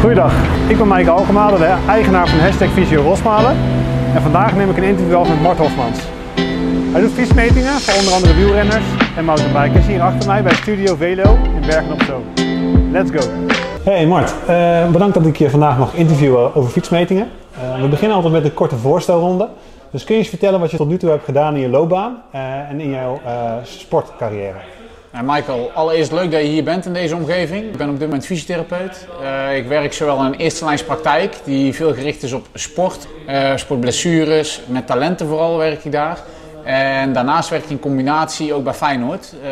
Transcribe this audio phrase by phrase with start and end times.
[0.00, 0.32] Goeiedag,
[0.68, 3.56] ik ben Mike Alkema, de eigenaar van hashtag Visio Rosmalen.
[4.14, 5.98] En vandaag neem ik een interview af met Mart Hofmans.
[6.92, 8.84] Hij doet fietsmetingen voor onder andere wielrenners
[9.16, 12.22] en mountainbikers hier achter mij bij Studio Velo in Bergen op Zoom.
[12.92, 13.30] Let's go!
[13.84, 17.28] Hey Mart, uh, bedankt dat ik je vandaag mag interviewen over fietsmetingen.
[17.62, 19.48] Uh, we beginnen altijd met een korte voorstelronde.
[19.90, 22.22] Dus kun je eens vertellen wat je tot nu toe hebt gedaan in je loopbaan
[22.34, 22.40] uh,
[22.70, 23.20] en in jouw
[23.62, 24.77] sportcarrière?
[25.18, 27.64] Nou, Michael, allereerst leuk dat je hier bent in deze omgeving.
[27.64, 29.06] Ik ben op dit moment fysiotherapeut.
[29.22, 33.08] Uh, ik werk zowel in een eerste lijns praktijk, die veel gericht is op sport,
[33.28, 36.18] uh, sportblessures, met talenten vooral werk ik daar.
[36.64, 39.34] En daarnaast werk ik in combinatie ook bij Feyenoord.
[39.44, 39.50] Uh,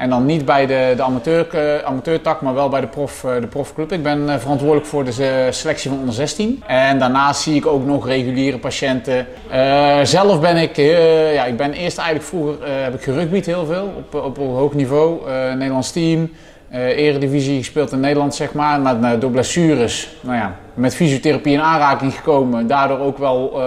[0.00, 3.30] en dan niet bij de, de amateur, uh, amateurtak, maar wel bij de, prof, uh,
[3.40, 3.92] de profclub.
[3.92, 6.62] Ik ben uh, verantwoordelijk voor de selectie van onder 16.
[6.66, 9.26] En daarnaast zie ik ook nog reguliere patiënten.
[10.02, 10.76] zelf ben ik,
[11.34, 14.74] ja, ik ben eerst eigenlijk vroeger heb ik gerugbied heel veel op, op, op hoog
[14.74, 15.30] niveau.
[15.56, 16.30] Nederlands team,
[16.70, 18.80] eredivisie gespeeld in Nederland zeg maar.
[18.80, 22.66] Maar door blessures, nou ja, met fysiotherapie in aanraking gekomen.
[22.66, 23.62] Daardoor ook wel,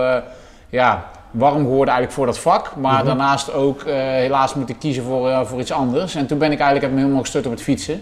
[0.70, 2.76] ja, warm geworden eigenlijk voor dat vak.
[2.76, 3.06] Maar mhm.
[3.06, 6.16] daarnaast ook uh, helaas moeten kiezen voor, uh, voor iets anders.
[6.16, 8.02] En toen ben ik eigenlijk heb me helemaal gestut op het fietsen.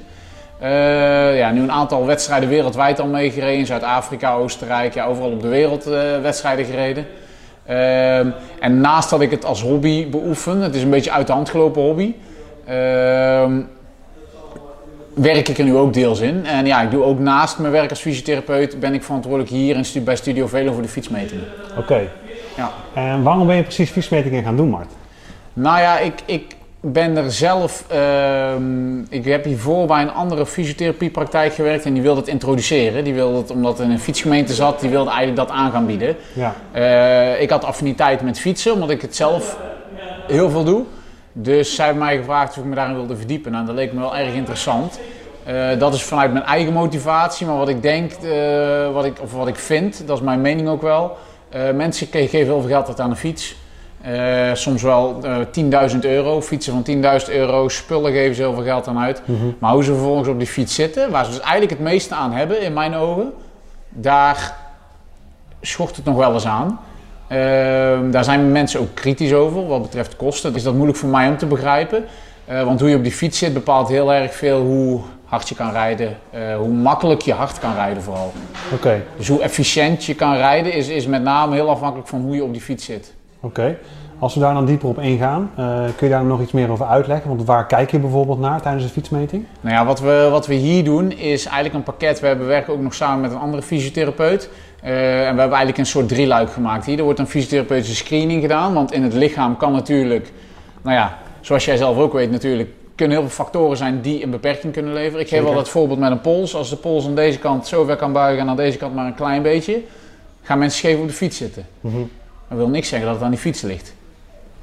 [0.61, 3.57] Uh, ja, nu een aantal wedstrijden wereldwijd al meegereden.
[3.57, 5.83] In Zuid-Afrika, Oostenrijk, ja, overal op de wereld
[6.21, 7.05] wedstrijden gereden.
[7.65, 8.29] Ehm,
[8.59, 11.49] en naast dat ik het als hobby beoefen, het is een beetje uit de hand
[11.49, 12.13] gelopen hobby,
[12.65, 13.61] ehm,
[15.13, 16.45] werk ik er nu ook deels in.
[16.45, 20.03] En ja, ik doe ook naast mijn werk als fysiotherapeut, ben ik verantwoordelijk hier in,
[20.03, 21.45] bij Studio Velo voor de fietsmetingen.
[21.77, 22.09] Oké.
[22.55, 22.71] Ja.
[22.93, 24.91] En waarom ben je precies fietsmetingen gaan doen, Mart?
[25.53, 27.85] Nou ja, ik, ik ben er zelf.
[27.91, 28.51] Uh,
[29.09, 33.03] ik heb hiervoor bij een andere fysiotherapiepraktijk gewerkt en die wilde het introduceren.
[33.03, 36.15] Die wilde het, omdat er een fietsgemeente zat, die wilde eigenlijk dat aan gaan bieden.
[36.33, 36.55] Ja.
[36.75, 39.57] Uh, ik had affiniteit met fietsen, omdat ik het zelf
[40.27, 40.83] heel veel doe.
[41.33, 43.51] Dus zij hebben mij gevraagd of ik me daarin wilde verdiepen.
[43.51, 44.99] Nou, dat leek me wel erg interessant.
[45.47, 49.33] Uh, dat is vanuit mijn eigen motivatie, maar wat ik denk, uh, wat ik, of
[49.33, 51.17] wat ik vind, dat is mijn mening ook wel.
[51.55, 53.55] Uh, mensen geven heel veel geld uit aan een fiets.
[54.07, 58.63] Uh, soms wel uh, 10.000 euro, fietsen van 10.000 euro, spullen geven ze heel veel
[58.63, 59.21] geld aan uit.
[59.25, 59.55] Mm -hmm.
[59.59, 62.31] Maar hoe ze vervolgens op die fiets zitten, waar ze dus eigenlijk het meeste aan
[62.31, 63.33] hebben, in mijn ogen,
[63.89, 64.55] daar
[65.61, 66.79] schort het nog wel eens aan.
[67.31, 67.37] Uh,
[68.11, 70.53] daar zijn mensen ook kritisch over wat betreft kosten.
[70.53, 72.05] Dus dat moeilijk voor mij om te begrijpen.
[72.59, 75.01] Want hoe je op die fiets zit bepaalt heel erg veel hoe
[75.31, 78.31] hard je kan rijden, uh, hoe makkelijk je hard kan rijden vooral.
[78.73, 79.03] Oké.
[79.17, 82.43] Dus hoe efficiënt je kan rijden is, is met name heel afhankelijk van hoe je
[82.43, 83.13] op die fiets zit.
[83.39, 83.77] Oké.
[84.19, 86.85] Als we daar dan dieper op ingaan, uh, kun je daar nog iets meer over
[86.85, 87.29] uitleggen?
[87.29, 89.45] Want waar kijk je bijvoorbeeld naar tijdens een fietsmeting?
[89.61, 92.19] Nou ja, wat we, wat we hier doen is eigenlijk een pakket.
[92.19, 94.49] We hebben, werken ook nog samen met een andere fysiotherapeut.
[94.83, 94.89] Uh,
[95.27, 96.97] en we hebben eigenlijk een soort drieluik gemaakt hier.
[96.97, 100.31] Er wordt een fysiotherapeutische screening gedaan, want in het lichaam kan natuurlijk,
[100.81, 104.29] nou ja, zoals jij zelf ook weet natuurlijk, kunnen heel veel factoren zijn die een
[104.29, 105.19] beperking kunnen leveren.
[105.19, 106.55] Ik geef wel het voorbeeld met een pols.
[106.55, 109.05] Als de pols aan deze kant zo ver kan buigen en aan deze kant maar
[109.05, 109.81] een klein beetje,
[110.41, 111.65] gaan mensen scheef op de fiets zitten.
[111.81, 112.09] Mm -hmm.
[112.47, 113.93] Dat wil niks zeggen dat het aan die fiets ligt.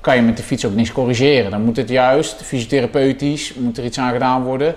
[0.00, 1.50] Kan je met de fiets ook niks corrigeren.
[1.50, 4.74] Dan moet het juist fysiotherapeutisch, moet er iets aan gedaan worden,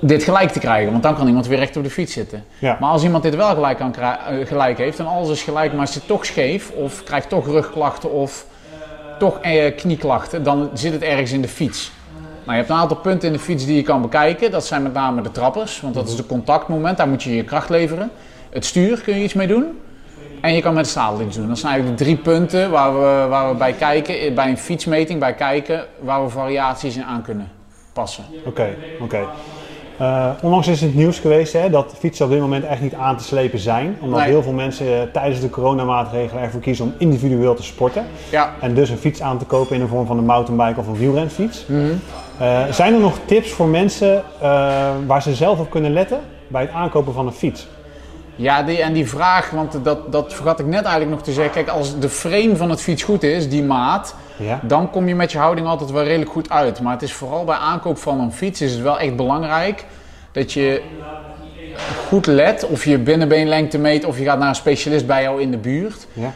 [0.00, 0.90] dit gelijk te krijgen.
[0.90, 2.44] Want dan kan iemand weer recht op de fiets zitten.
[2.58, 2.76] Ja.
[2.80, 5.88] Maar als iemand dit wel gelijk, kan eh, gelijk heeft en alles is gelijk, maar
[5.88, 8.46] zit toch scheef of krijgt toch rugklachten of
[9.22, 11.92] toch eh, knieklachten, dan zit het ergens in de fiets.
[12.14, 14.50] Nou, je hebt een aantal punten in de fiets die je kan bekijken.
[14.50, 16.96] Dat zijn met name de trappers, want dat is de contactmoment.
[16.96, 18.10] Daar moet je je kracht leveren.
[18.50, 19.80] Het stuur kun je iets mee doen.
[20.40, 21.48] En je kan met iets doen.
[21.48, 25.20] Dat zijn eigenlijk de drie punten waar we, waar we bij kijken, bij een fietsmeting,
[25.20, 27.50] bij kijken, waar we variaties in aan kunnen
[27.92, 28.24] passen.
[28.44, 29.26] Oké, oké.
[30.02, 33.16] Uh, onlangs is het nieuws geweest hè, dat fietsen op dit moment echt niet aan
[33.16, 33.96] te slepen zijn.
[34.00, 34.28] Omdat nee.
[34.28, 38.06] heel veel mensen uh, tijdens de coronamaatregelen ervoor kiezen om individueel te sporten.
[38.30, 38.54] Ja.
[38.60, 40.96] En dus een fiets aan te kopen in de vorm van een mountainbike of een
[40.96, 41.66] wielrenfiets.
[41.66, 42.00] Mm -hmm.
[42.40, 44.22] uh, zijn er nog tips voor mensen
[45.06, 47.68] waar ze zelf op kunnen letten bij het aankopen van een fiets?
[48.36, 51.52] Ja, die, en die vraag, want dat, dat vergat ik net eigenlijk nog te zeggen.
[51.52, 54.60] Kijk, als de frame van het fiets goed is, die maat, ja.
[54.62, 56.80] dan kom je met je houding altijd wel redelijk goed uit.
[56.80, 59.84] Maar het is vooral bij aankoop van een fiets is het wel echt belangrijk
[60.32, 60.82] dat je
[62.08, 65.50] goed let of je binnenbeenlengte meet of je gaat naar een specialist bij jou in
[65.50, 66.06] de buurt.
[66.12, 66.32] Ja.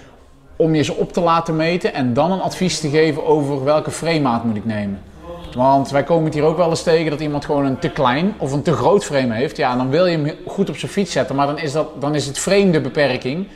[0.57, 3.91] Om je ze op te laten meten en dan een advies te geven over welke
[3.91, 5.01] framemaat moet ik nemen.
[5.57, 8.35] Want wij komen het hier ook wel eens tegen dat iemand gewoon een te klein
[8.39, 9.57] of een te groot frame heeft.
[9.57, 12.15] Ja, dan wil je hem goed op zijn fiets zetten, maar dan is, dat, dan
[12.15, 13.49] is het frame de beperking.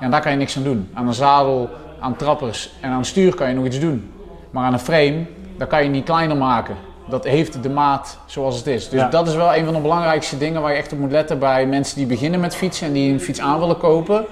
[0.00, 0.88] En daar kan je niks aan doen.
[0.94, 1.70] Aan een zadel,
[2.00, 4.12] aan trappers en aan stuur kan je nog iets doen.
[4.50, 5.26] Maar aan een frame,
[5.58, 6.76] daar kan je niet kleiner maken.
[7.08, 8.88] Dat heeft de maat zoals het is.
[8.88, 9.08] Dus ja.
[9.08, 11.66] dat is wel een van de belangrijkste dingen waar je echt op moet letten bij
[11.66, 14.24] mensen die beginnen met fietsen en die een fiets aan willen kopen.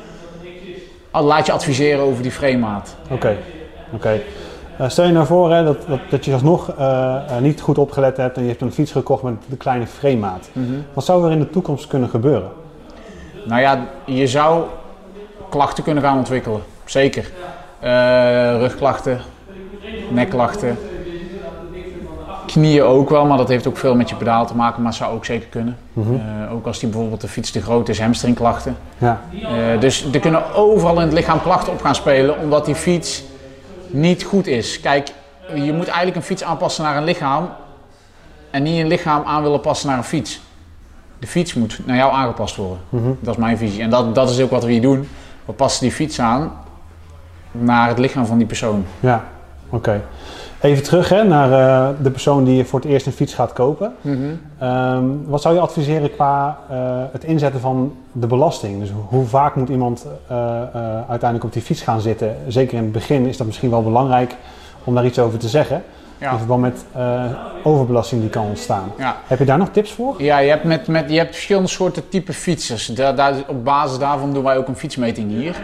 [1.13, 2.97] Laat je adviseren over die framemaat.
[3.11, 3.37] Oké,
[3.93, 4.21] oké.
[4.79, 8.17] Eh, stel je nou voor hè, dat, dat, dat je alsnog eh, niet goed opgelet
[8.17, 10.51] hebt en je hebt een fiets gekocht met de kleine framemaat.
[10.93, 12.49] Wat zou er in de toekomst kunnen gebeuren?
[13.45, 14.65] Nou ja, je zou
[15.49, 16.61] klachten kunnen gaan ontwikkelen.
[16.85, 17.31] Zeker.
[18.59, 19.21] Rugklachten,
[20.11, 20.79] nekklachten.
[22.47, 25.15] Knieën ook wel, maar dat heeft ook veel met je pedaal te maken, maar zou
[25.15, 25.77] ook zeker kunnen.
[25.95, 28.77] Eh, ook als die bijvoorbeeld de fiets te groot is, hamstringklachten.
[28.99, 29.21] Ja,
[29.81, 33.25] dus er kunnen overal in het lichaam klachten op gaan spelen, omdat die fiets
[33.95, 34.81] niet goed is.
[34.81, 35.09] Kijk,
[35.55, 37.49] je moet eigenlijk een fiets aanpassen naar een lichaam
[38.51, 40.41] en niet een lichaam aan willen passen naar een fiets.
[41.19, 42.79] De fiets moet naar jou aangepast worden.
[43.21, 43.83] Dat is mijn visie.
[43.83, 45.09] En dat, dat is ook wat we hier doen.
[45.45, 46.53] We passen die fiets aan
[47.51, 48.87] naar het lichaam van die persoon.
[49.01, 49.25] ja.
[49.69, 50.03] oké.
[50.65, 53.95] Even terug hè, naar eh, de persoon die voor het eerst een fiets gaat kopen.
[54.59, 56.77] Ehm, wat zou je adviseren qua eh,
[57.13, 58.81] het inzetten van de belasting?
[58.81, 60.37] Dus hoe vaak moet iemand eh,
[61.09, 62.37] uiteindelijk op die fiets gaan zitten?
[62.49, 64.37] Zeker in het begin is dat misschien wel belangrijk
[64.85, 65.77] om daar iets over te zeggen.
[66.19, 66.39] In Ja.
[66.39, 66.85] verband met
[67.63, 68.93] overbelasting die kan ontstaan.
[68.99, 69.17] Ja.
[69.27, 70.15] Heb je daar nog tips voor?
[70.23, 72.87] Ja, je hebt, met, met, je hebt verschillende soorten type fietsers.
[72.87, 75.57] Daar, daar, op basis daarvan doen wij ook een fietsmeting hier.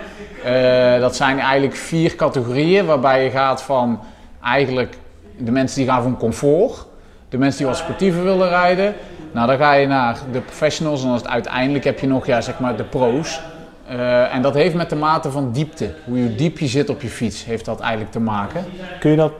[1.00, 3.98] Dat zijn eigenlijk vier categorieën, waarbij je gaat van
[4.42, 4.96] eigenlijk
[5.36, 6.86] de mensen die gaan voor comfort,
[7.28, 8.94] de mensen die wat sportiever willen rijden.
[9.32, 12.58] Nou, dan ga je naar de professionals en dan uiteindelijk heb je nog ja, zeg
[12.58, 13.40] maar de pro's.
[13.86, 17.08] Eh, en dat heeft met de mate van diepte, hoe diep je zit op je
[17.08, 18.64] fiets, heeft dat eigenlijk te maken.
[19.00, 19.32] Kun je dat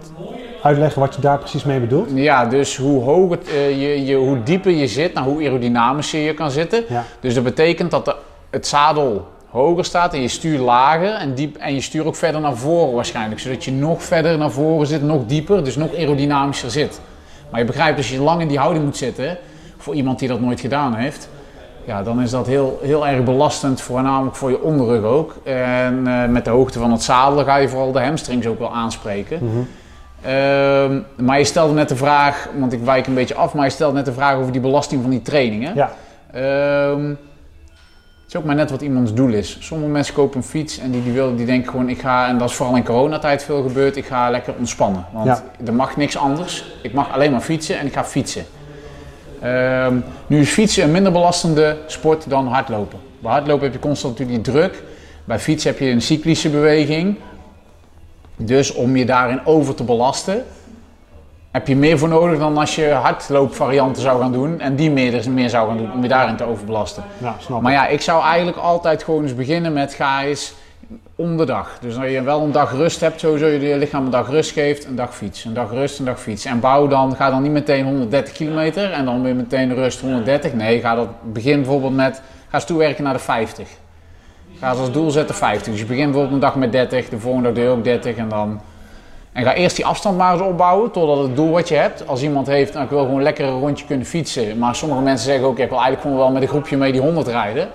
[0.63, 2.11] uitleggen wat je daar precies mee bedoelt?
[2.15, 6.21] Ja, dus hoe, hoger het, eh, je, je, hoe dieper je zit, nou, hoe aerodynamischer
[6.21, 6.85] je kan zitten.
[6.89, 7.05] Ja.
[7.21, 8.15] Dus dat betekent dat de,
[8.51, 12.41] het zadel hoger staat en je stuur lager en, diep, en je stuur ook verder
[12.41, 13.41] naar voren waarschijnlijk.
[13.41, 17.01] Zodat je nog verder naar voren zit, nog dieper, dus nog aerodynamischer zit.
[17.51, 19.39] Maar je begrijpt, als je lang in die houding moet zitten,
[19.77, 21.29] voor iemand die dat nooit gedaan heeft,
[21.85, 25.37] ja, dan is dat heel, heel erg belastend, voornamelijk voor je onderrug ook.
[25.45, 28.75] En eh, met de hoogte van het zadel ga je vooral de hamstrings ook wel
[28.75, 29.69] aanspreken.
[30.23, 33.71] Ehm, maar je stelde net de vraag, want ik wijk een beetje af, maar je
[33.71, 35.75] stelde net de vraag over die belasting van die trainingen.
[35.75, 35.91] Ja,
[36.33, 37.15] Ehm,
[38.31, 39.57] is ook maar net wat iemands doel is.
[39.61, 42.39] Sommige mensen kopen een fiets en die, die, willen, die denken gewoon, ik ga, en
[42.39, 45.05] dat is vooral in coronatijd veel gebeurd, ik ga lekker ontspannen.
[45.13, 45.43] Want Ja.
[45.67, 46.65] er mag niks anders.
[46.83, 48.45] Ik mag alleen maar fietsen en ik ga fietsen.
[49.41, 49.97] Ehm,
[50.27, 52.99] nu is fietsen een minder belastende sport dan hardlopen.
[53.19, 54.83] Bij hardlopen heb je constant natuurlijk die druk.
[55.25, 57.17] Bij fietsen heb je een cyclische beweging.
[58.37, 60.45] Dus om je daarin over te belasten,
[61.51, 65.31] heb je meer voor nodig dan als je hardloopvarianten zou gaan doen en die meer,
[65.31, 67.05] meer zou gaan doen om je daarin te overbelasten.
[67.19, 70.55] ja snap Maar ja, ik zou eigenlijk altijd gewoon eens beginnen met ga eens
[71.15, 71.79] om de dag.
[71.81, 74.51] Dus dat je wel een dag rust hebt, sowieso je je lichaam een dag rust
[74.51, 76.45] geeft, een dag fiets, een dag rust, een dag fiets.
[76.45, 80.53] En bouw dan, ga dan niet meteen 130 kilometer en dan weer meteen rust 130.
[80.53, 83.69] Nee, ga dat begin bijvoorbeeld met, ga eens toewerken naar de 50.
[84.59, 85.73] Ga eens als doel zetten 50.
[85.73, 88.17] Dus je begint bijvoorbeeld een dag met 30, de volgende dag doe je ook 30
[88.17, 88.61] en dan...
[89.33, 92.07] En ga eerst die afstand maar eens opbouwen totdat het doel wat je hebt.
[92.07, 94.59] Als iemand heeft, nou, ik wil gewoon lekker een rondje kunnen fietsen.
[94.59, 97.01] Maar sommige mensen zeggen ook, ik wil eigenlijk gewoon wel met een groepje mee die
[97.01, 97.69] 100 rijden.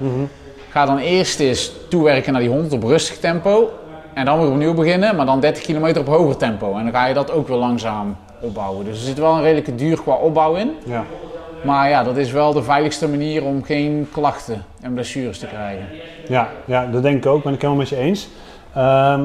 [0.70, 3.70] Ga dan eerst eens toewerken naar die 100 op rustig tempo.
[4.14, 6.78] En dan weer opnieuw beginnen, maar dan 30 kilometer op hoger tempo.
[6.78, 8.86] En dan ga je dat ook weer langzaam opbouwen.
[8.86, 10.72] Dus er zit wel een redelijke duur qua opbouw in.
[10.86, 11.04] Ja.
[11.64, 15.88] Maar ja, dat is wel de veiligste manier om geen klachten en blessures te krijgen.
[16.28, 18.28] Ja, ja, dat denk ik ook, ben ik helemaal met je eens.
[18.74, 19.22] Ehm,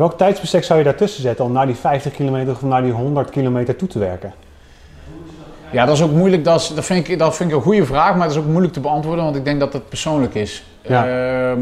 [0.00, 3.30] welk tijdsbestek zou je daartussen zetten om naar die 50 kilometer of naar die 100
[3.30, 4.32] kilometer toe te werken?
[5.70, 6.44] Ja, dat is ook moeilijk.
[6.44, 8.48] Dat, is, dat, vind ik, dat vind ik een goede vraag, maar dat is ook
[8.48, 10.64] moeilijk te beantwoorden, want ik denk dat het persoonlijk is.
[10.82, 11.06] Ja.
[11.06, 11.60] Ehm,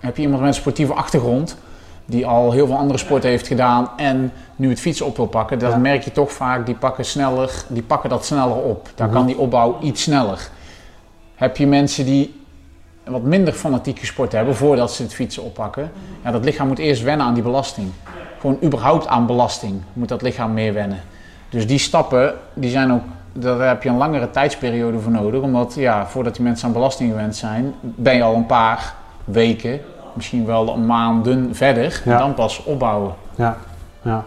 [0.00, 1.56] heb je iemand met een sportieve achtergrond,
[2.06, 5.58] die al heel veel andere sporten heeft gedaan en nu het fietsen op wil pakken,
[5.58, 5.76] dan Ja.
[5.76, 8.88] merk je toch vaak, die pakken, sneller, die pakken dat sneller op.
[8.94, 9.16] Daar Mhm.
[9.16, 10.48] kan die opbouw iets sneller.
[11.34, 12.39] Heb je mensen die
[13.04, 15.90] wat minder fanatieke sport hebben voordat ze het fietsen oppakken,
[16.24, 17.88] ja, dat lichaam moet eerst wennen aan die belasting.
[18.40, 21.00] Gewoon überhaupt aan belasting moet dat lichaam meer wennen.
[21.48, 23.02] Dus die stappen, die zijn ook,
[23.32, 25.40] daar heb je een langere tijdsperiode voor nodig.
[25.40, 29.80] Omdat ja, voordat die mensen aan belasting gewend zijn, ben je al een paar weken,
[30.12, 32.02] misschien wel een maanden verder.
[32.04, 32.12] Ja.
[32.12, 33.14] En dan pas opbouwen.
[33.34, 33.56] Ja,
[34.02, 34.24] ja.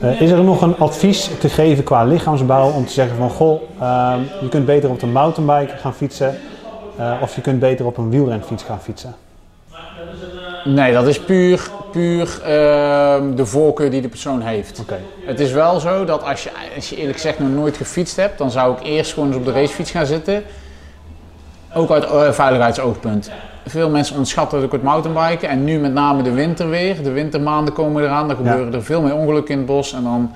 [0.00, 3.62] Eh, is er nog een advies te geven qua lichaamsbouw om te zeggen van goh,
[3.80, 6.38] ehm, je kunt beter op de mountainbike gaan fietsen
[6.98, 9.14] eh, of je kunt beter op een wielrenfiets gaan fietsen?
[10.64, 14.80] Nee, dat is puur, puur ehm, de voorkeur die de persoon heeft.
[14.80, 18.16] Oké, Het is wel zo dat als je, als je eerlijk gezegd nog nooit gefietst
[18.16, 20.42] hebt, dan zou ik eerst gewoon eens op de racefiets gaan zitten.
[21.74, 23.30] Ook uit eh, veiligheidsoogpunt.
[23.66, 27.02] Veel mensen onderschatten ook het mountainbiken en nu met name de winter weer.
[27.02, 30.30] De wintermaanden komen eraan, dan gebeuren er veel meer ongelukken in het bos en dan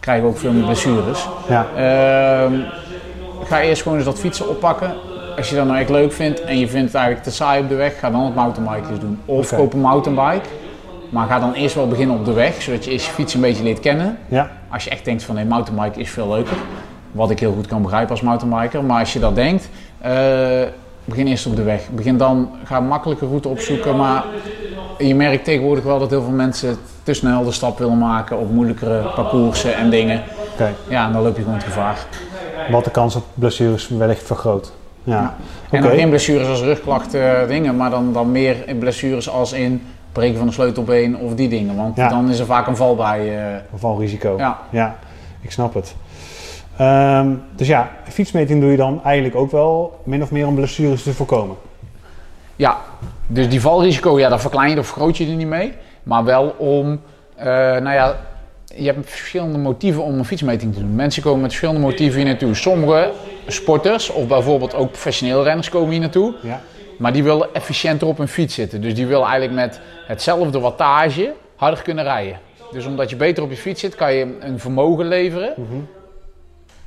[0.00, 1.26] krijgen we ook veel meer blessures.
[1.48, 2.52] ja, Ehm,
[3.44, 4.94] ga eerst gewoon eens dat fietsen oppakken.
[5.36, 7.68] Als je dat nou echt leuk vindt en je vindt het eigenlijk te saai op
[7.68, 9.18] de weg, ga dan het mountainbiken eens doen.
[9.24, 10.48] Of koop een mountainbike
[11.08, 13.40] Maar ga dan eerst wel beginnen op de weg, zodat je eerst je fiets een
[13.40, 14.18] beetje leert kennen.
[14.28, 16.56] Ja, Als je echt denkt van nee, mountainbiken is veel leuker.
[17.12, 18.84] Wat ik heel goed kan begrijpen als mountainbiker.
[18.84, 20.12] Maar als je dat denkt, eh,
[21.04, 21.88] begin eerst op de weg.
[21.90, 23.96] Begin dan, ga een makkelijke route opzoeken.
[23.96, 24.24] Maar
[24.98, 28.50] je merkt tegenwoordig wel dat heel veel mensen te snel de stap willen maken op
[28.50, 30.22] moeilijkere parcoursen en dingen.
[30.88, 32.06] Ja, en dan loop je gewoon het gevaar.
[32.70, 34.72] Wat de kans op blessures wellicht vergroot.
[35.06, 35.34] Ja,
[35.70, 35.88] En oké.
[35.88, 39.82] dan geen blessures als rugklachten, eh, dingen, maar dan, dan meer blessures als in
[40.12, 41.76] breken van de sleutelbeen of die dingen.
[41.76, 42.08] Want Ja.
[42.08, 43.38] dan is er vaak een val bij.
[43.38, 44.34] eh, Valrisico.
[44.38, 44.58] ja.
[44.70, 44.96] Ja,
[45.40, 45.94] ik snap het.
[46.76, 51.02] Ehm, dus ja, fietsmeting doe je dan eigenlijk ook wel min of meer om blessures
[51.02, 51.56] te voorkomen.
[52.56, 52.76] Ja,
[53.26, 55.72] dus die valrisico, ja, dat verklein je of vergroot je er niet mee.
[56.02, 57.00] Maar wel om,
[57.36, 58.16] eh, nou ja,
[58.74, 60.94] je hebt verschillende motieven om een fietsmeting te doen.
[60.94, 62.54] Mensen komen met verschillende motieven hier naartoe.
[62.54, 63.10] Sommige
[63.46, 66.34] sporters, of bijvoorbeeld ook professionele renners komen hier naartoe.
[66.42, 66.60] Ja,
[66.98, 68.80] Maar die willen efficiënter op hun fiets zitten.
[68.80, 72.38] Dus die willen eigenlijk met hetzelfde wattage harder kunnen rijden.
[72.72, 75.54] Dus omdat je beter op je fiets zit, kan je een vermogen leveren.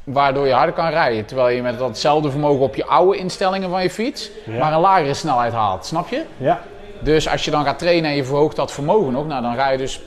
[0.03, 1.25] Waardoor je harder kan rijden.
[1.25, 4.57] Terwijl je met datzelfde vermogen op je oude instellingen van je fiets, Ja.
[4.59, 5.85] maar een lagere snelheid haalt.
[5.85, 6.23] Snap je?
[6.37, 6.61] ja,
[6.99, 9.69] Dus als je dan gaat trainen en je verhoogt dat vermogen nog, nou, dan ga
[9.69, 10.01] je dus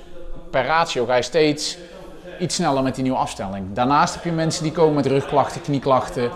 [0.51, 1.79] per ratio ga je steeds
[2.43, 3.65] iets sneller met die nieuwe afstelling.
[3.73, 6.31] Daarnaast heb je mensen die komen met rugklachten, knieklachten.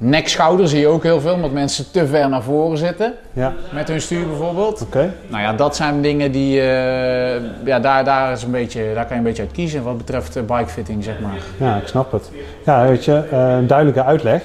[0.00, 3.14] Nek, schouder zie je ook heel veel, omdat mensen te ver naar voren zitten.
[3.32, 4.82] ja, Met hun stuur bijvoorbeeld.
[4.82, 5.12] oké.
[5.28, 9.12] Nou ja, dat zijn dingen die, eh, ja, daar, daar, is een beetje, daar kan
[9.12, 11.36] je een beetje uit kiezen wat betreft eh, bikefitting, zeg maar.
[11.58, 12.30] Ja, ik snap het.
[12.64, 14.42] Ja, weet je, eh, een duidelijke uitleg.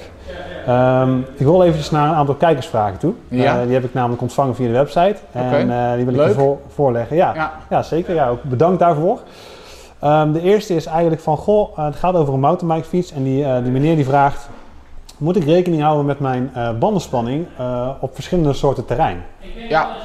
[0.66, 3.14] Ehm, ik wil eventjes naar een aantal kijkersvragen toe.
[3.28, 3.64] Ja.
[3.64, 5.16] Die heb ik namelijk ontvangen via de website.
[5.32, 7.16] En die wil ik je voor, voorleggen.
[7.16, 7.52] Ja, ja.
[7.70, 8.14] Ja, zeker.
[8.14, 9.20] Ja, ook bedankt daarvoor.
[10.04, 13.12] Ehm, de eerste is eigenlijk van, goh, eh, het gaat over een mountainbikefiets.
[13.12, 14.48] En die, eh, die meneer die vraagt,
[15.18, 19.24] moet ik rekening houden met mijn eh, bandenspanning eh, op verschillende soorten terrein?
[19.68, 19.96] ja.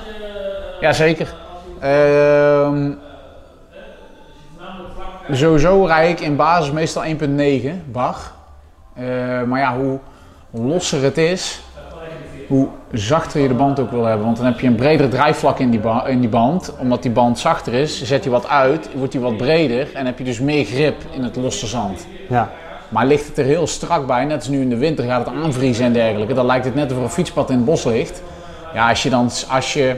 [0.79, 1.35] ja zeker.
[1.79, 2.91] Ehm,
[5.31, 8.15] sowieso rij ik in basis meestal 1.9 bar.
[8.93, 9.05] Eh,
[9.43, 9.99] maar ja, hoe
[10.51, 11.61] losser het is,
[12.49, 14.25] hoe zachter je de band ook wil hebben.
[14.25, 16.73] Want dan heb je een breder drijfvlak in die, in die band.
[16.79, 20.17] Omdat die band zachter is, zet je wat uit, wordt die wat breder en heb
[20.17, 22.07] je dus meer grip in het losse zand.
[22.29, 22.49] Ja,
[22.89, 25.35] Maar ligt het er heel strak bij, net als nu in de winter gaat het
[25.43, 28.21] aanvriezen en dergelijke, dan lijkt het net of er een fietspad in het bos ligt.
[28.73, 29.95] Ja, als je dan, als je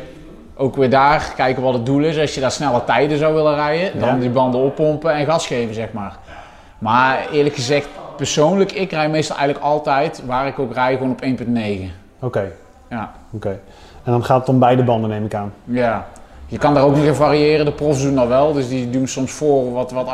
[0.56, 3.56] ook weer daar kijken wat het doel is, als je daar snelle tijden zou willen
[3.56, 4.16] rijden, dan Ja.
[4.16, 6.18] die banden oppompen en gas geven, zeg maar.
[6.80, 11.22] Maar eerlijk gezegd, persoonlijk, ik rij meestal eigenlijk altijd, waar ik ook rij, gewoon op
[11.22, 11.92] 1.9.
[12.22, 12.52] oké.
[12.90, 13.12] Ja.
[13.32, 13.60] oké.
[14.04, 15.54] En dan gaat het om beide banden, neem ik aan.
[15.66, 16.06] ja.
[16.48, 19.08] Je kan daar ook nog in variëren, de profs doen dat wel, dus die doen
[19.08, 20.10] soms voor wat, wat,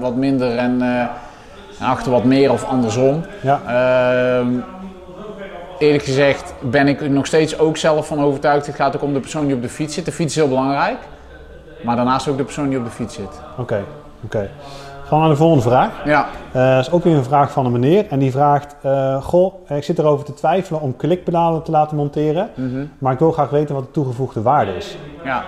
[0.00, 1.00] wat minder en, eh,
[1.80, 3.24] en achter wat meer of andersom.
[3.42, 4.48] Ja, Ehm,
[5.78, 8.66] eerlijk gezegd ben ik er nog steeds ook zelf van overtuigd.
[8.66, 10.04] Het gaat ook om de persoon die op de fiets zit.
[10.04, 10.96] De fiets is heel belangrijk.
[11.82, 13.40] Maar daarnaast ook de persoon die op de fiets zit.
[13.58, 13.84] oké.
[14.24, 14.50] oké.
[15.06, 15.90] Gaan we naar de volgende vraag.
[16.04, 18.06] Ja, Eh, dat is ook weer een vraag van een meneer.
[18.10, 22.50] En die vraagt: eh, Goh, ik zit erover te twijfelen om klikpedalen te laten monteren.
[22.98, 24.96] Maar ik wil graag weten wat de toegevoegde waarde is.
[25.24, 25.42] ja.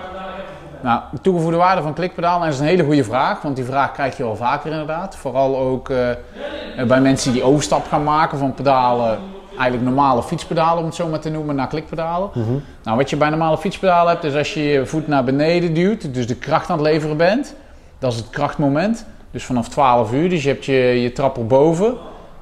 [0.81, 3.41] Nou, de toegevoegde waarde van klikpedalen is een hele goede vraag.
[3.41, 5.15] Want die vraag krijg je wel vaker inderdaad.
[5.15, 5.97] Vooral ook eh,
[6.87, 9.17] bij mensen die overstap gaan maken van pedalen,
[9.57, 12.29] eigenlijk normale fietspedalen om het zo maar te noemen, naar klikpedalen.
[12.83, 16.13] Nou, wat je bij normale fietspedalen hebt, is als je je voet naar beneden duwt,
[16.13, 17.55] dus de kracht aan het leveren bent.
[17.99, 19.05] Dat is het krachtmoment.
[19.31, 21.93] Dus vanaf 12 uur, dus je hebt je, je trapper boven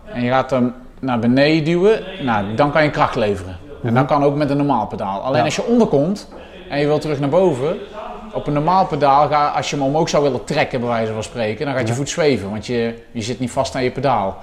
[0.05, 1.99] en je gaat hem naar beneden duwen.
[2.21, 3.57] Nou, dan kan je kracht leveren.
[3.83, 5.19] En dat kan ook met een normaal pedaal.
[5.21, 5.43] Alleen Ja.
[5.45, 6.29] als je onderkomt
[6.69, 7.75] en je wilt terug naar boven,
[8.33, 11.23] op een normaal pedaal, ga, als je hem omhoog zou willen trekken, bij wijze van
[11.23, 14.37] spreken, dan gaat je voet zweven, want je, je zit niet vast aan je pedaal.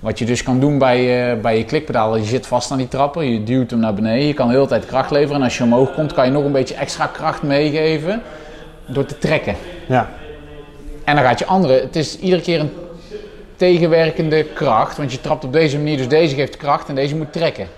[0.00, 2.88] Wat je dus kan doen bij, eh, bij je klikpedaal, je zit vast aan die
[2.88, 5.36] trapper, je duwt hem naar beneden, je kan de hele tijd kracht leveren.
[5.36, 8.22] En als je omhoog komt, kan je nog een beetje extra kracht meegeven
[8.86, 9.54] door te trekken.
[9.88, 10.08] Ja,
[11.10, 12.72] En dan gaat je andere, het is iedere keer een
[13.56, 17.32] tegenwerkende kracht, want je trapt op deze manier, dus deze geeft kracht en deze moet
[17.32, 17.68] trekken.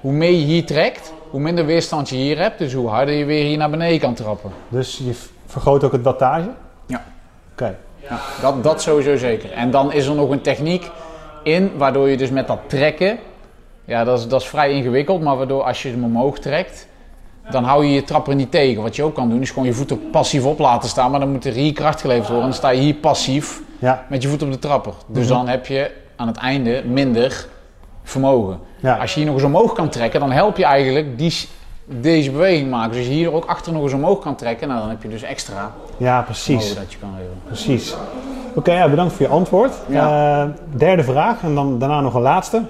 [0.00, 3.24] Hoe meer je hier trekt, hoe minder weerstand je hier hebt, dus hoe harder je
[3.24, 4.50] weer hier naar beneden kan trappen.
[4.68, 5.14] dus je
[5.46, 6.50] vergroot ook het wattage?
[6.86, 7.04] Ja.
[7.52, 9.52] Oké, Ja, dat, dat sowieso zeker.
[9.52, 10.90] En dan is er nog een techniek
[11.42, 13.18] in, waardoor je dus met dat trekken,
[13.84, 16.86] ja, dat is, dat is vrij ingewikkeld, maar waardoor als je hem omhoog trekt,
[17.50, 18.82] dan hou je je trapper niet tegen.
[18.82, 21.32] Wat je ook kan doen, is gewoon je voeten passief op laten staan, maar dan
[21.32, 22.44] moet er hier kracht geleverd worden.
[22.44, 24.92] En dan sta je hier passief ja, met je voet op de trapper.
[25.06, 27.46] Dus dan heb je aan het einde minder
[28.02, 28.58] vermogen.
[28.80, 28.96] Ja.
[28.96, 31.34] Als je hier nog eens omhoog kan trekken, dan help je eigenlijk die,
[31.84, 32.88] deze beweging maken.
[32.90, 35.08] Dus als je hier ook achter nog eens omhoog kan trekken, nou, dan heb je
[35.08, 36.44] dus extra ja, precies.
[36.46, 37.40] vermogen dat je kan leveren.
[37.46, 37.94] Precies.
[38.54, 39.72] Oké, ja, bedankt voor je antwoord.
[39.88, 40.42] Ja.
[40.42, 42.62] Eh, derde vraag en dan daarna nog een laatste.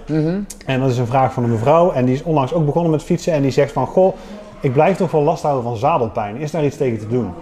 [0.66, 3.02] En dat is een vraag van een mevrouw en die is onlangs ook begonnen met
[3.02, 3.86] fietsen en die zegt van...
[3.86, 4.14] Goh,
[4.64, 6.36] ik blijf toch wel last houden van zadelpijn.
[6.36, 7.32] Is daar iets tegen te doen?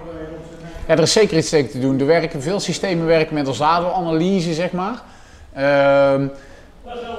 [0.86, 2.00] Ja, er is zeker iets tegen te doen.
[2.00, 5.02] Er werken veel systemen werken met een zadelanalyse, zeg maar.
[5.52, 6.26] Ehm,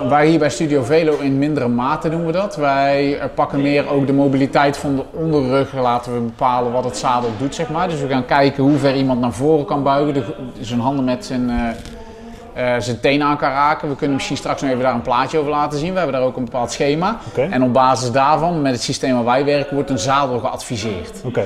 [0.10, 2.56] wij hier bij Studio Velo in mindere mate doen we dat.
[2.56, 5.74] Wij pakken meer ook de mobiliteit van de onderrug.
[5.74, 7.90] Laten we bepalen wat het zadel doet, zeg maar.
[7.90, 10.14] Dus we gaan kijken hoe ver iemand naar voren kan buigen.
[10.14, 10.24] De,
[10.62, 11.70] zijn handen met zijn, uh,
[12.80, 13.90] zijn teen aan kan raken.
[13.90, 15.92] We kunnen misschien straks nog even daar een plaatje over laten zien.
[15.92, 17.20] We hebben daar ook een bepaald schema.
[17.30, 17.50] Okay.
[17.50, 21.22] En op basis daarvan, met het systeem waar wij werken, wordt een zadel geadviseerd.
[21.24, 21.44] Oké.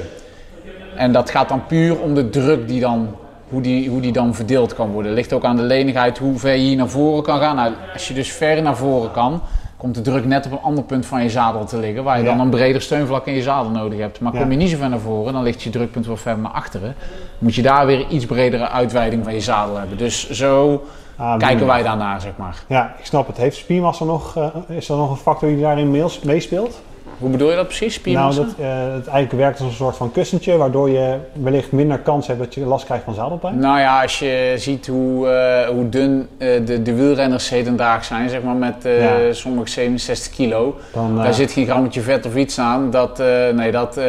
[0.95, 3.15] En dat gaat dan puur om de druk die dan,
[3.49, 5.11] hoe die, hoe die dan verdeeld kan worden.
[5.11, 7.55] Het ligt ook aan de lenigheid hoe ver je hier naar voren kan gaan.
[7.55, 9.41] Nou, als je dus ver naar voren kan,
[9.77, 12.03] komt de druk net op een ander punt van je zadel te liggen.
[12.03, 12.29] Waar je Ja.
[12.29, 14.19] dan een breder steunvlak in je zadel nodig hebt.
[14.19, 14.39] Maar Ja.
[14.39, 16.95] kom je niet zo ver naar voren, dan ligt je drukpunt wel ver naar achteren.
[17.37, 19.97] Moet je daar weer iets bredere uitweiding van je zadel hebben.
[19.97, 20.83] Dus zo
[21.19, 22.63] Ah, kijken wij daarnaar, zeg maar.
[22.67, 23.37] Ja, ik snap het.
[23.37, 25.91] Heeft spiermassa nog, eh, is er nog een factor die daarin
[26.23, 26.81] meespeelt?
[27.17, 28.41] Hoe bedoel je dat precies, spiermassa?
[28.41, 31.99] Nou, dat eh, het eigenlijk werkt als een soort van kussentje, waardoor je wellicht minder
[31.99, 33.59] kans hebt dat je last krijgt van zadelpijn.
[33.59, 38.29] Nou ja, als je ziet hoe, eh, hoe dun eh, de, de wielrenners hedendaags zijn,
[38.29, 39.33] zeg maar met Ja.
[39.33, 40.75] sommige 67 kilo.
[40.93, 42.91] Dan, Daar zit geen grammetje vet of iets aan.
[42.91, 43.17] Dat,
[43.53, 43.99] nee, dat,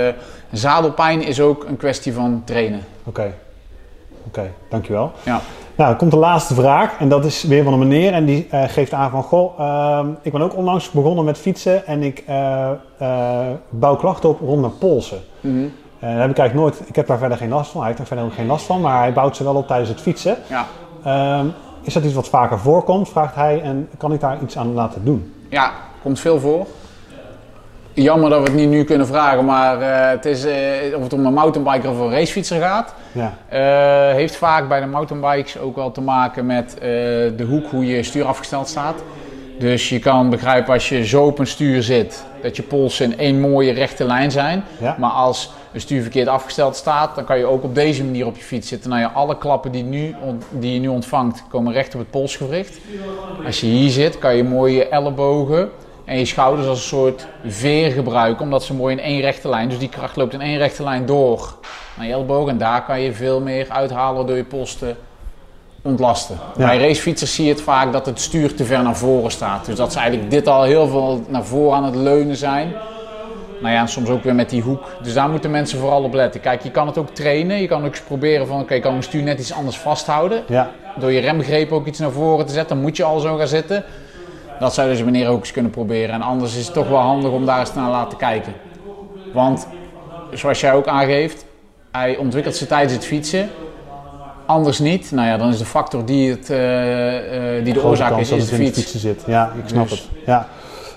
[0.53, 2.81] zadelpijn is ook een kwestie van trainen.
[3.05, 3.33] Oké,
[4.29, 5.13] oké, dankjewel.
[5.23, 5.41] Ja.
[5.75, 8.47] Nou, dan komt de laatste vraag en dat is weer van een meneer en die
[8.51, 12.23] eh, geeft aan van goh, ehm, ik ben ook onlangs begonnen met fietsen en ik
[12.27, 15.21] eh, eh, bouw klachten op rond mijn polsen.
[15.99, 17.99] Eh, daar heb ik eigenlijk nooit, ik heb daar verder geen last van, hij heeft
[17.99, 20.37] daar verder ook geen last van, maar hij bouwt ze wel op tijdens het fietsen.
[20.49, 20.67] Ja.
[21.05, 21.47] Ehm,
[21.83, 25.05] is dat iets wat vaker voorkomt, vraagt hij, en kan ik daar iets aan laten
[25.05, 25.35] doen?
[25.49, 26.67] ja, komt veel voor.
[28.03, 31.13] Jammer dat we het niet nu kunnen vragen, maar eh, het is, eh, of het
[31.13, 32.95] om een mountainbiker of een racefietser gaat.
[33.13, 36.77] Ja, Eh, heeft vaak bij de mountainbikes ook wel te maken met
[37.37, 39.03] de hoek hoe je stuur afgesteld staat.
[39.59, 43.19] Dus je kan begrijpen als je zo op een stuur zit, dat je polsen in
[43.19, 44.65] één mooie rechte lijn zijn.
[44.81, 44.97] Ja.
[44.99, 48.37] Maar als een stuur verkeerd afgesteld staat, dan kan je ook op deze manier op
[48.37, 48.91] je fiets zitten.
[48.91, 50.15] Nou ja, alle klappen die, nu,
[50.51, 52.79] die je nu ontvangt, komen recht op het polsgewricht.
[53.47, 55.71] Als je hier zit, kan je mooi je ellebogen
[56.09, 59.69] en je schouders als een soort veer gebruiken, omdat ze mooi in één rechte lijn,
[59.69, 61.55] dus die kracht loopt in één rechte lijn door
[61.97, 62.53] naar je ellebogen.
[62.53, 64.95] En daar kan je veel meer uithalen door je pols te
[65.83, 66.39] ontlasten.
[66.57, 66.67] Ja.
[66.67, 69.67] Bij racefietsers zie je het vaak dat het stuur te ver naar voren staat.
[69.67, 72.73] Dus dat ze eigenlijk dit al heel veel naar voren aan het leunen zijn.
[73.61, 74.83] Nou ja, soms ook weer met die hoek.
[75.03, 76.41] Dus daar moeten mensen vooral op letten.
[76.41, 77.61] Kijk, je kan het ook trainen.
[77.61, 80.43] Je kan ook eens proberen van, oké, ik kan mijn stuur net iets anders vasthouden.
[80.47, 83.37] ja, Door je remgreep ook iets naar voren te zetten, dan moet je al zo
[83.37, 83.85] gaan zitten.
[84.59, 86.15] Dat zou deze meneer ook eens kunnen proberen.
[86.15, 88.53] En anders is het toch wel handig om daar eens naar laten kijken.
[89.33, 89.69] Want,
[90.33, 91.45] zoals jij ook aangeeft,
[91.93, 93.49] hij ontwikkelt zich tijdens het fietsen.
[94.47, 95.11] Anders niet.
[95.13, 98.39] Nou ja, dan is de factor die, het, eh, eh, die de oorzaak is, dat
[98.39, 98.81] is de in het fiets.
[98.81, 99.23] fietsen zit.
[99.27, 100.09] Ja, ik snap Dus- het.
[100.27, 100.47] Ja.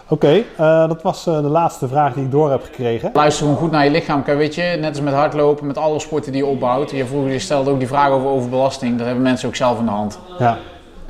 [0.08, 3.10] Oké, eh, dat was de laatste vraag die ik door heb gekregen.
[3.14, 4.24] Luister gewoon goed naar je lichaam.
[4.24, 6.92] Kijk, weet je, net als met hardlopen, met alle sporten die je opbouwt.
[6.92, 8.98] Je, vroeger, je stelde ook die vraag over overbelasting.
[8.98, 10.20] Dat hebben mensen ook zelf in de hand.
[10.40, 10.58] Ja,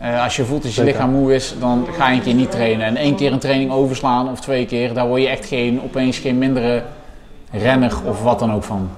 [0.01, 0.93] Eh, als je voelt dat je Zeker.
[0.93, 2.85] lichaam moe is, dan ga je een keer niet trainen.
[2.85, 6.17] En één keer een training overslaan of twee keer, daar word je echt geen, opeens
[6.17, 6.83] geen mindere
[7.51, 8.89] renner of wat dan ook van.